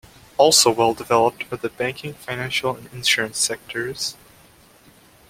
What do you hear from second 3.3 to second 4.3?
sectors.